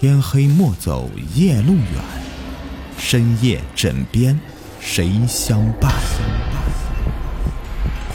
[0.00, 1.84] 天黑莫走夜路远，
[2.96, 4.38] 深夜枕边
[4.78, 5.92] 谁相伴？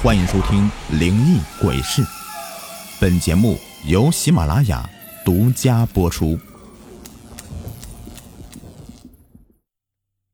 [0.02, 2.02] 欢迎收听《灵异鬼事》，
[3.02, 4.90] 本节目由喜马拉雅
[5.26, 6.40] 独家播出。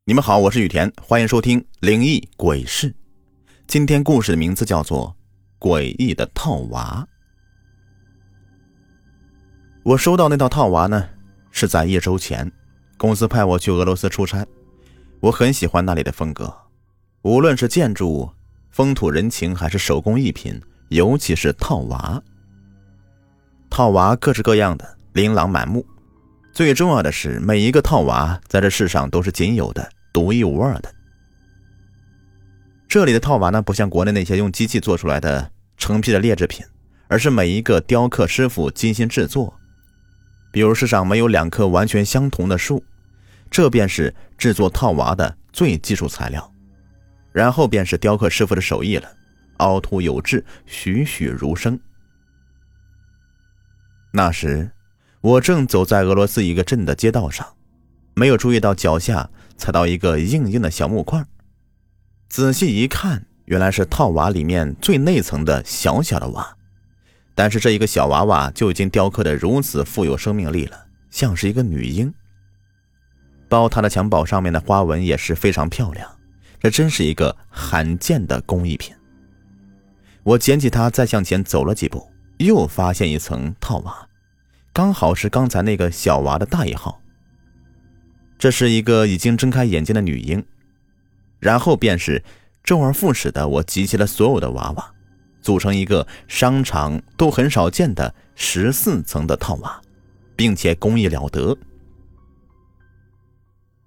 [0.06, 2.92] 你们好，我是雨田，欢迎收听《灵异鬼事》。
[3.66, 5.16] 今天故事的名字叫做
[5.68, 7.08] 《诡异的套娃》。
[9.82, 11.10] 我收到那套套娃呢，
[11.60, 12.50] 是在一周前，
[12.98, 14.48] 公司派我去俄罗斯出差。
[15.20, 16.56] 我很喜欢那里的风格，
[17.22, 18.32] 无论是建筑、
[18.72, 22.24] 风土人情，还是手工艺品，尤其是套娃。
[23.70, 25.86] 套娃各式各样的，琳琅满目。
[26.54, 29.86] 最重要的是，每一个套娃在这世上都是仅有的。
[30.14, 30.90] 独一无二的。
[32.88, 36.66] 这里的套娃呢，不像国内那些用机器做出来的成批的劣质品，
[37.10, 39.54] 而是每一个雕刻师傅精心制作。
[40.52, 42.84] 比如世上没有两棵完全相同的树，
[43.50, 46.54] 这便是制作套娃的最基础材料。
[47.32, 49.10] 然后便是雕刻师傅的手艺了，
[49.58, 51.80] 凹凸有致，栩栩如生。
[54.12, 54.72] 那时，
[55.22, 57.48] 我正走在俄罗斯一个镇的街道上，
[58.16, 59.30] 没有注意到脚下。
[59.60, 61.22] 踩到一个硬硬的小木块，
[62.30, 66.58] 仔细一看，原来是套娃里面最内层的小小的娃。
[67.40, 72.14] 但是这一个小娃娃就已经雕刻的如此富有生命力了，像是一个女婴。
[73.48, 76.06] 包塔的襁褓上面的花纹也是非常漂亮，
[76.60, 78.94] 这真是一个罕见的工艺品。
[80.24, 84.10] 我捡起它，再向前走了几步，又发现一层套娃，
[84.74, 87.02] 刚好是刚才那个小娃的大一号。
[88.38, 90.44] 这是一个已经睁开眼睛的女婴，
[91.40, 92.22] 然后便是
[92.66, 94.94] 周而复始的，我集齐了所有的娃娃，
[95.42, 99.82] 组成一个商场都很少见的十四层的套娃，
[100.36, 101.58] 并且工艺了得。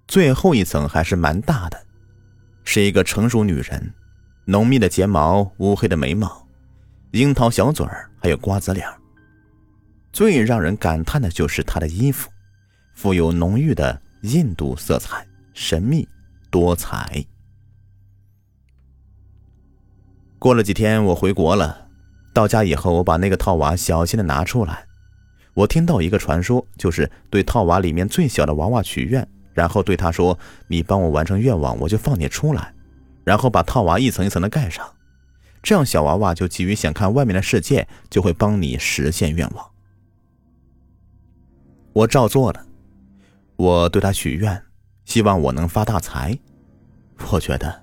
[0.07, 1.85] 最后一层还是蛮大的，
[2.63, 3.93] 是一个成熟女人，
[4.45, 6.47] 浓密的睫毛，乌黑的眉毛，
[7.11, 8.87] 樱桃小嘴儿，还有瓜子脸。
[10.11, 12.29] 最让人感叹的就是她的衣服，
[12.93, 14.01] 富有浓郁的。
[14.23, 16.07] 印度色彩神秘
[16.49, 17.21] 多彩。
[20.43, 21.87] 过了几天，我回国了。
[22.33, 24.85] 到家以后，我把那个套娃小心的拿出来。
[25.53, 30.37] 我听到一个传说，就是对套娃里面最小的娃娃许愿，然后对他说
[30.67, 32.73] ：“你帮我完成愿望，我就放你出来。”
[33.23, 34.85] 然后把套娃一层一层的盖上，
[35.61, 39.65] 这样小娃娃就急于想看外面的世界，就会帮你实现愿望。
[41.93, 42.65] 我照做了。
[43.55, 44.61] 我对他许愿，
[45.05, 46.37] 希望我能发大财。
[47.31, 47.82] 我觉得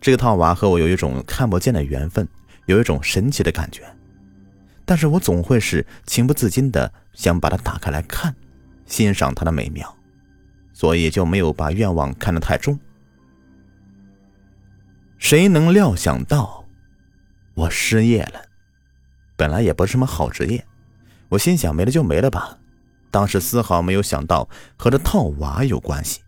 [0.00, 2.28] 这个套娃和我有一种看不见的缘分，
[2.66, 3.82] 有一种神奇的感觉。
[4.84, 8.34] 但是我总会是情不自禁的想把它打开来看，
[8.86, 9.96] 欣赏它的美妙，
[10.72, 12.78] 所以就没有把愿望看得太重。
[15.18, 16.66] 谁能料想到
[17.54, 18.42] 我失业了？
[19.36, 20.64] 本来也不是什么好职业，
[21.30, 22.58] 我心想没了就没了吧。
[23.10, 26.20] 当时丝毫没有想到和这套娃有关系。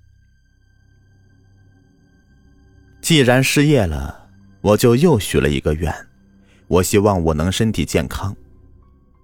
[3.09, 4.29] 既然失业了，
[4.61, 5.91] 我就又许了一个愿，
[6.67, 8.37] 我希望我能身体健康。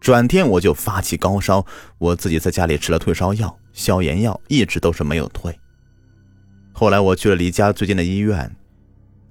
[0.00, 1.67] 转天我就发起高烧，
[1.99, 5.55] 我自己在家里吃了退烧药、消炎药，一直都是没有退。
[6.73, 8.56] 后来我去了离家最近的医院，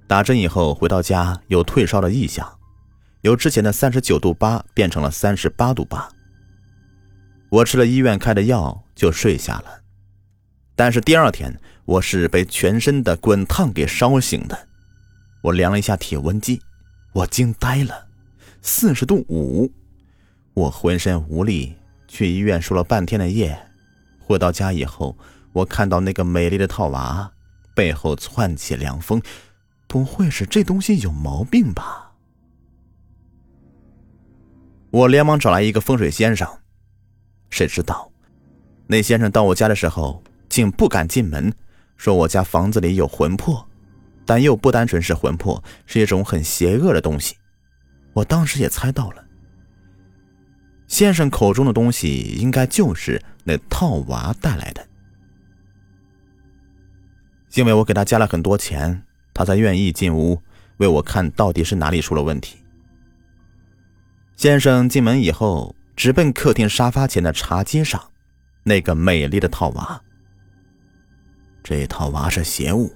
[0.06, 2.48] 打针以后回到家有退烧的迹象，
[3.22, 6.08] 由之前的三十九度八变成了三十八度八。
[7.50, 9.80] 我吃了医院开的药就睡下了，
[10.76, 14.68] 但是第二天我是被全身的滚烫给烧醒的。
[15.42, 16.60] 我量了一下体温计，
[17.12, 18.06] 我惊呆了，
[18.62, 19.70] 四十度五。
[20.54, 21.76] 我浑身无力，
[22.08, 23.58] 去医院输了半天的液。
[24.18, 25.18] 回到家以后，
[25.52, 27.30] 我看到那个美丽的套娃，
[27.74, 29.20] 背后窜起凉风。
[29.86, 32.12] 不会是这东西有毛病吧？
[34.90, 36.48] 我连忙找来一个风水先生。
[37.50, 38.10] 谁知道，
[38.86, 41.52] 那先生到我家的时候，竟不敢进门，
[41.96, 43.66] 说我家房子里有魂魄，
[44.24, 47.36] 但又不单纯是魂魄，是一种很邪恶的东西。
[48.12, 49.24] 我当时也猜到了，
[50.86, 54.86] 先生口中的东西应该就是那套娃带来的。
[57.54, 59.02] 因为我给他加了很多钱，
[59.32, 60.40] 他才愿意进屋
[60.78, 62.58] 为我看到底是哪里出了问题。
[64.36, 65.74] 先生进门以后。
[65.96, 68.10] 直奔客厅沙发前的茶几上，
[68.64, 70.02] 那个美丽的套娃。
[71.64, 72.94] 这套娃是邪物，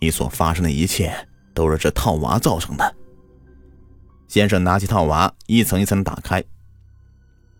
[0.00, 1.14] 你所发生的一切
[1.54, 2.96] 都是这套娃造成的。
[4.26, 6.42] 先生拿起套娃，一层一层打开。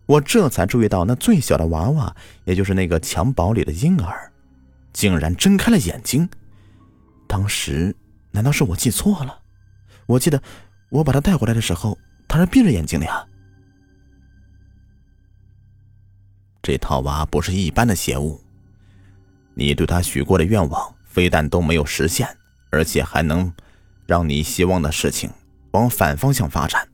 [0.05, 2.13] 我这才注意到那最小的娃娃，
[2.43, 4.29] 也就是那个襁褓里的婴儿，
[4.91, 6.27] 竟然睁开了眼睛。
[7.27, 7.95] 当时
[8.31, 9.39] 难道是我记错了？
[10.05, 10.41] 我记得
[10.89, 11.97] 我把他带回来的时候，
[12.27, 13.25] 他是闭着眼睛的呀。
[16.61, 18.41] 这套娃不是一般的邪物，
[19.53, 22.27] 你对他许过的愿望非但都没有实现，
[22.69, 23.51] 而且还能
[24.05, 25.29] 让你希望的事情
[25.71, 26.87] 往反方向发展。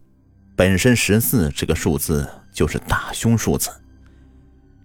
[0.55, 3.69] 本身十四这个数字就是大凶数字，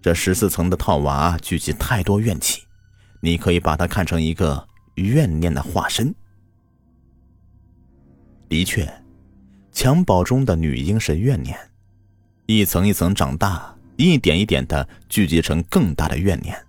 [0.01, 2.63] 这十四层的套娃聚集太多怨气，
[3.21, 6.13] 你可以把它看成一个怨念的化身。
[8.47, 8.91] 的确，
[9.73, 11.57] 襁褓中的女婴是怨念，
[12.45, 13.73] 一层一层长大。
[13.95, 16.59] 一点一点的聚集成更大的怨念，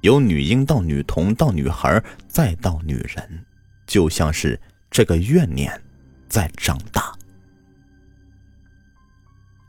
[0.00, 3.44] 由女婴到女童到女孩再到女人，
[3.86, 4.58] 就像是
[4.90, 5.80] 这个怨念
[6.28, 7.12] 在长大。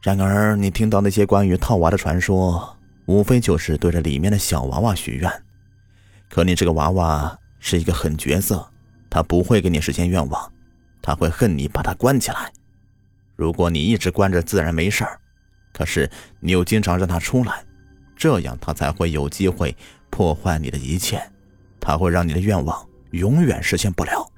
[0.02, 5.30] 然而，你听到那些关于套娃的传说，无非就是对着里面的小娃娃许愿。
[6.30, 8.66] 可你这个娃娃是一个狠角色，
[9.10, 10.52] 他不会给你实现愿望，
[11.02, 12.52] 他会恨你把他关起来。
[13.36, 15.20] 如果你一直关着，自然没事儿。
[15.74, 16.10] 可是
[16.40, 17.64] 你又经常让他出来，
[18.16, 19.76] 这样他才会有机会
[20.10, 21.22] 破坏你的一切，
[21.80, 24.32] 他会让你的愿望永远实现不了，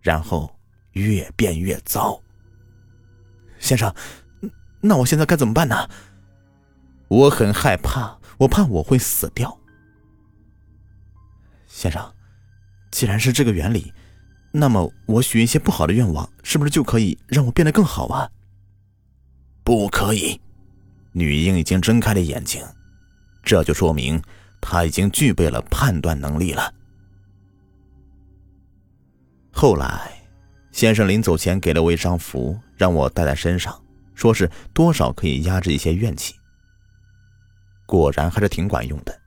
[0.00, 0.54] 然后
[0.92, 2.20] 越变越糟。
[3.58, 3.92] 先生，
[4.80, 5.88] 那我现在该怎么办呢？
[7.08, 9.58] 我很害怕，我怕我会死掉。
[11.66, 12.14] 先生，
[12.90, 13.92] 既然是这个原理，
[14.52, 18.30] 那么我许一些不好的愿望，是不是就可以让我变得更好啊？
[19.64, 20.40] 不可以。
[21.12, 22.64] 女婴已经睁开了眼睛，
[23.42, 24.22] 这就说明
[24.60, 26.74] 他已经具备了判断能力了。
[29.50, 30.12] 后来，
[30.70, 33.82] 先生临走前给了我一张符，让我带在身上，
[34.14, 36.34] 说是多少可以压制一些怨气。
[37.86, 39.20] 果然还是挺管用的，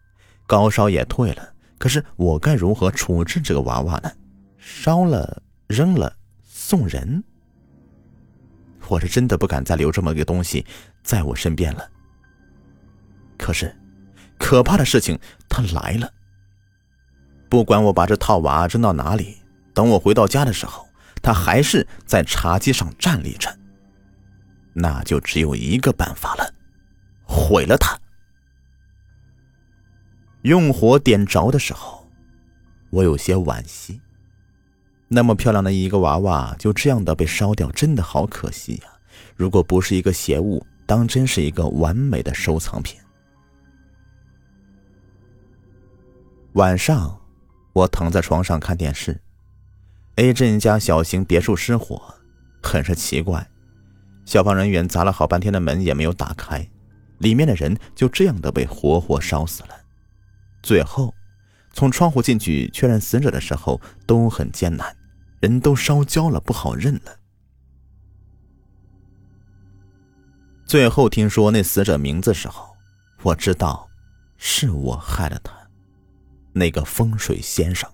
[0.47, 1.53] 高烧也退了。
[1.77, 4.11] 可是我该如何处置这个娃娃呢？
[4.57, 7.23] 烧了、扔了、送人？
[8.87, 10.65] 我是真的不敢再留这么个东西
[11.01, 11.89] 在我身边了。
[13.37, 13.75] 可是，
[14.41, 15.17] 可怕的事情
[15.47, 16.11] 它来了。
[17.47, 19.37] 不管我把这套娃扔到哪里，
[19.71, 20.87] 等我回到家的时候，
[21.21, 23.55] 它还是在茶几上站立着。
[24.73, 26.53] 那就只有一个办法了，
[27.23, 27.95] 毁了它。
[30.41, 32.09] 用火点着的时候，
[32.89, 34.01] 我有些惋惜。
[35.07, 38.87] 那么漂亮的一个娃娃就这样的被烧掉，真的好可惜呀！
[39.35, 42.99] 如果不是一个邪物，当真是一个完美的收藏品。
[46.55, 47.17] 晚上，
[47.71, 49.21] 我躺在床上看电视
[50.15, 52.13] ，A 镇一家小型别墅失火，
[52.61, 53.49] 很是奇怪，
[54.25, 56.69] 消防人员砸了好半天的门也没有打开，
[57.19, 59.69] 里面的人就这样的被活活烧死了。
[60.61, 61.15] 最后，
[61.71, 64.93] 从窗户进去确认死者的时候都很艰难。
[65.39, 67.17] 人都烧焦了，不好认了。
[70.65, 72.75] 最后听说那死者名字时候，
[73.23, 73.89] 我知道
[74.37, 75.51] 是我害了他，
[76.53, 77.89] 那个风水先生。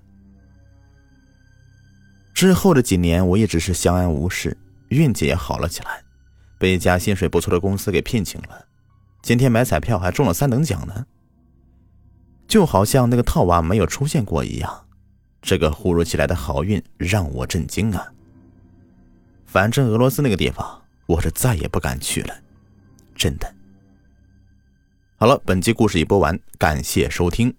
[2.34, 4.56] 之后的几年，我一直是相安无事，
[4.90, 6.04] 运气也好了起来，
[6.60, 8.66] 被一家薪水不错的公司给聘请了。
[9.24, 11.06] 今天买彩票还中了三等奖呢，
[12.48, 14.86] 就好像那个套娃没有出现过一样。
[15.42, 18.06] 这个忽如其来的好运让我震惊啊！
[19.46, 22.36] 反正俄罗斯那个地方，我是再也不敢去了，
[23.16, 23.52] 真的。
[25.16, 27.54] 好了，本集故事已播完，感谢收听。